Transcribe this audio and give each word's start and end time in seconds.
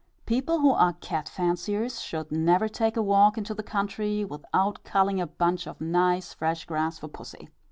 People 0.25 0.61
who 0.61 0.71
are 0.71 0.93
cat 0.93 1.29
fanciers, 1.29 2.01
should 2.01 2.31
never 2.31 2.67
take 2.67 2.97
a 2.97 3.03
walk 3.03 3.37
into 3.37 3.53
the 3.53 3.61
country, 3.61 4.25
without 4.25 4.83
culling 4.83 5.21
a 5.21 5.27
bunch 5.27 5.67
of 5.67 5.79
nice 5.79 6.33
fresh 6.33 6.65
grass 6.65 6.97
for 6.97 7.07
pussy. 7.07 7.49